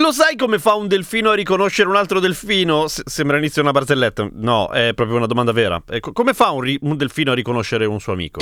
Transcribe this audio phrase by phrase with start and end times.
[0.00, 2.88] Lo sai come fa un delfino a riconoscere un altro delfino?
[2.88, 4.30] S- sembra inizio una barzelletta.
[4.32, 5.82] No, è proprio una domanda vera.
[5.86, 8.40] Ecco, come fa un, ri- un delfino a riconoscere un suo amico?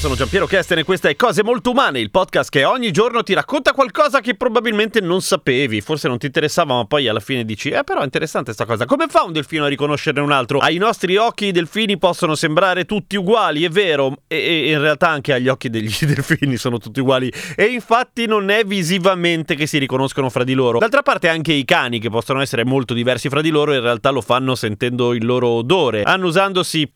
[0.00, 3.34] Sono Giampiero Kesten e questa è Cose Molto Umane, il podcast che ogni giorno ti
[3.34, 7.68] racconta qualcosa che probabilmente non sapevi, forse non ti interessava, ma poi alla fine dici,
[7.68, 8.86] eh però è interessante sta cosa.
[8.86, 10.58] Come fa un delfino a riconoscere un altro?
[10.60, 15.10] Ai nostri occhi i delfini possono sembrare tutti uguali, è vero, e, e in realtà
[15.10, 19.76] anche agli occhi degli delfini sono tutti uguali, e infatti non è visivamente che si
[19.76, 20.78] riconoscono fra di loro.
[20.78, 24.08] D'altra parte anche i cani, che possono essere molto diversi fra di loro, in realtà
[24.08, 26.90] lo fanno sentendo il loro odore, annusandosi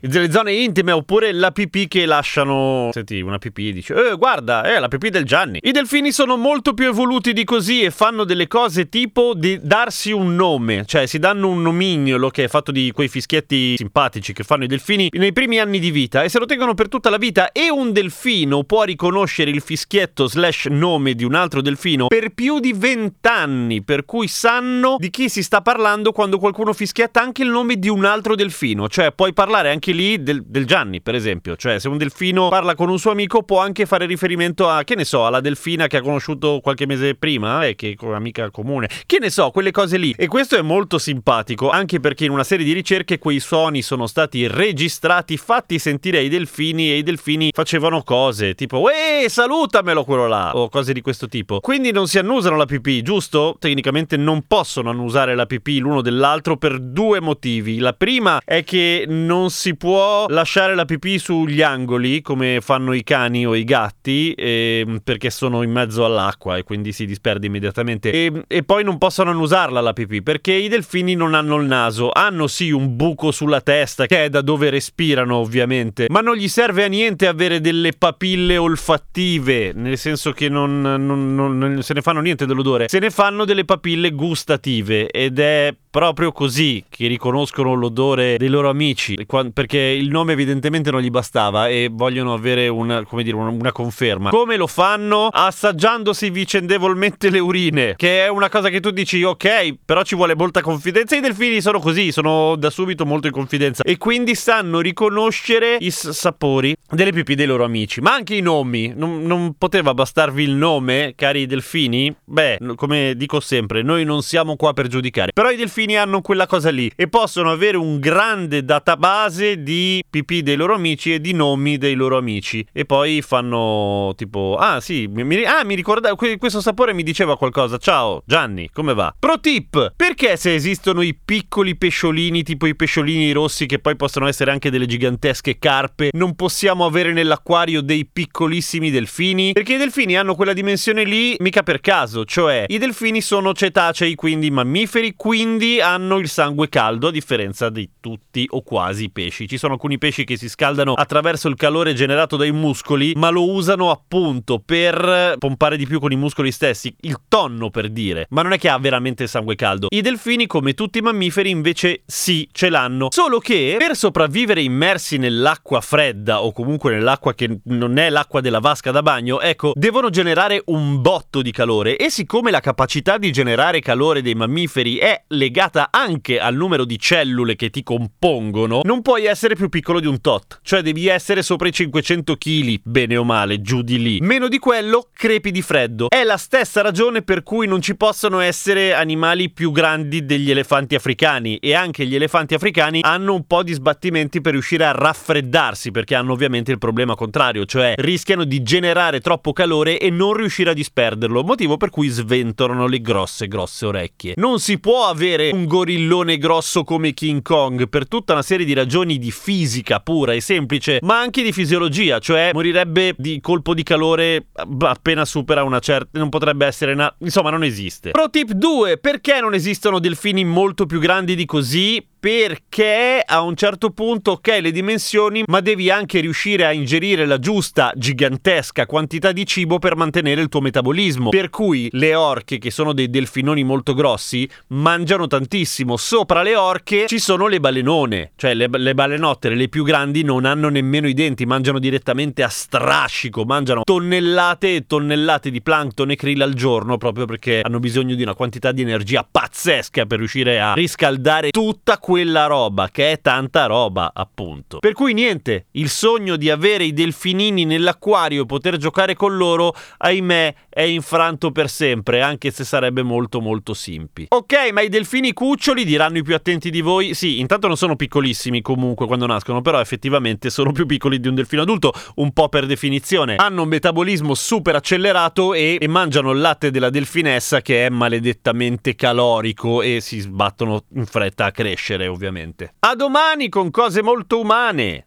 [0.00, 2.44] delle zone intime oppure la pipì che lasciano.
[2.92, 5.58] Senti, una pipì dice: Eh, guarda, è la pipì del Gianni.
[5.62, 10.12] I delfini sono molto più evoluti di così e fanno delle cose tipo di darsi
[10.12, 14.44] un nome, cioè si danno un nomignolo che è fatto di quei fischietti simpatici che
[14.44, 17.18] fanno i delfini nei primi anni di vita e se lo tengono per tutta la
[17.18, 17.52] vita.
[17.52, 22.60] E un delfino può riconoscere il fischietto slash nome di un altro delfino per più
[22.60, 27.48] di vent'anni, per cui sanno di chi si sta parlando quando qualcuno fischietta anche il
[27.48, 31.56] nome di un altro delfino, cioè puoi parlare anche lì del, del Gianni, per esempio,
[31.56, 34.94] cioè se un delfino parla con un suo amico può anche fare riferimento a, che
[34.94, 38.88] ne so, alla delfina che ha conosciuto qualche mese prima e che è amica comune,
[39.06, 40.14] che ne so, quelle cose lì.
[40.16, 44.06] E questo è molto simpatico, anche perché in una serie di ricerche quei suoni sono
[44.06, 50.26] stati registrati, fatti sentire ai delfini e i delfini facevano cose, tipo, eeeh, salutamelo quello
[50.26, 51.60] là, o cose di questo tipo.
[51.60, 53.56] Quindi non si annusano la pipì, giusto?
[53.58, 57.78] Tecnicamente non possono annusare la pipì l'uno dell'altro per due motivi.
[57.78, 63.04] La prima è che non si può lasciare la pipì sugli angoli come fanno i
[63.04, 68.10] cani o i gatti eh, perché sono in mezzo all'acqua e quindi si disperde immediatamente.
[68.10, 72.10] E, e, poi non possono annusarla la pipì perché i delfini non hanno il naso.
[72.12, 76.48] Hanno sì un buco sulla testa che è da dove respirano ovviamente ma non gli
[76.48, 81.94] serve a niente avere delle papille olfattive nel senso che non, non, non, non se
[81.94, 82.88] ne fanno niente dell'odore.
[82.88, 88.68] Se ne fanno delle papille gustative ed è proprio così che riconoscono l'odore dei loro
[88.68, 89.16] amici
[89.54, 94.28] perché il nome evidentemente non gli bastava e vogliono avere una, dire, una, conferma.
[94.28, 95.28] Come lo fanno?
[95.32, 100.34] Assaggiandosi vicendevolmente le urine, che è una cosa che tu dici ok, però ci vuole
[100.36, 101.16] molta confidenza.
[101.16, 105.90] I delfini sono così, sono da subito molto in confidenza e quindi sanno riconoscere i
[105.90, 108.92] sapori delle pipì dei loro amici, ma anche i nomi.
[108.94, 112.14] Non, non poteva bastarvi il nome, cari delfini?
[112.22, 116.46] Beh, come dico sempre, noi non siamo qua per giudicare, però i delfini hanno quella
[116.46, 121.32] cosa lì e possono avere un grande database di pipì dei loro amici e di
[121.32, 122.66] nomi dei loro amici.
[122.72, 127.78] E poi fanno tipo ah sì mi, ah, mi ricordavo questo sapore mi diceva qualcosa.
[127.78, 129.14] Ciao Gianni come va?
[129.18, 134.26] Pro tip perché se esistono i piccoli pesciolini tipo i pesciolini rossi che poi possono
[134.26, 139.52] essere anche delle gigantesche carpe non possiamo avere nell'acquario dei piccolissimi delfini?
[139.52, 144.14] Perché i delfini hanno quella dimensione lì mica per caso cioè i delfini sono cetacei
[144.14, 149.48] quindi mammiferi quindi hanno il sangue caldo a differenza di tutti o quasi i pesci.
[149.48, 153.50] Ci sono alcuni pesci che si scaldano attraverso il calore generato dai muscoli, ma lo
[153.50, 158.42] usano appunto per pompare di più con i muscoli stessi, il tonno per dire, ma
[158.42, 159.88] non è che ha veramente sangue caldo.
[159.90, 165.16] I delfini, come tutti i mammiferi, invece sì, ce l'hanno, solo che per sopravvivere immersi
[165.18, 170.10] nell'acqua fredda o comunque nell'acqua che non è l'acqua della vasca da bagno, ecco, devono
[170.10, 175.24] generare un botto di calore e siccome la capacità di generare calore dei mammiferi è
[175.28, 180.00] legata legata anche al numero di cellule che ti compongono, non puoi essere più piccolo
[180.00, 183.98] di un tot, cioè devi essere sopra i 500 kg, bene o male, giù di
[183.98, 184.18] lì.
[184.20, 186.10] Meno di quello, crepi di freddo.
[186.10, 190.94] È la stessa ragione per cui non ci possono essere animali più grandi degli elefanti
[190.94, 195.90] africani e anche gli elefanti africani hanno un po' di sbattimenti per riuscire a raffreddarsi
[195.90, 200.68] perché hanno ovviamente il problema contrario, cioè rischiano di generare troppo calore e non riuscire
[200.68, 204.34] a disperderlo, motivo per cui sventolano le grosse grosse orecchie.
[204.36, 208.72] Non si può avere un gorillone grosso come King Kong per tutta una serie di
[208.72, 213.82] ragioni di fisica pura e semplice, ma anche di fisiologia, cioè morirebbe di colpo di
[213.82, 214.46] calore
[214.80, 217.14] appena supera una certa non potrebbe essere una...
[217.18, 218.10] insomma non esiste.
[218.10, 222.04] Pro tip 2, perché non esistono delfini molto più grandi di così?
[222.26, 227.38] Perché a un certo punto, ok, le dimensioni, ma devi anche riuscire a ingerire la
[227.38, 231.28] giusta, gigantesca quantità di cibo per mantenere il tuo metabolismo.
[231.28, 235.96] Per cui le orche, che sono dei delfinoni molto grossi, mangiano tantissimo.
[235.96, 240.46] Sopra le orche ci sono le balenone, cioè le, le balenottere, le più grandi, non
[240.46, 246.16] hanno nemmeno i denti, mangiano direttamente a strascico, mangiano tonnellate e tonnellate di plankton e
[246.16, 250.58] krill al giorno, proprio perché hanno bisogno di una quantità di energia pazzesca per riuscire
[250.60, 254.78] a riscaldare tutta quella quella roba, che è tanta roba, appunto.
[254.78, 259.74] Per cui niente, il sogno di avere i delfinini nell'acquario e poter giocare con loro,
[259.98, 264.28] ahimè, è infranto per sempre, anche se sarebbe molto molto simpi.
[264.30, 267.12] Ok, ma i delfini cuccioli diranno i più attenti di voi.
[267.12, 271.34] Sì, intanto non sono piccolissimi comunque quando nascono, però effettivamente sono più piccoli di un
[271.34, 273.36] delfino adulto, un po' per definizione.
[273.36, 278.94] Hanno un metabolismo super accelerato e, e mangiano il latte della delfinessa che è maledettamente
[278.94, 282.74] calorico e si sbattono in fretta a crescere ovviamente.
[282.80, 285.06] A domani con cose molto umane.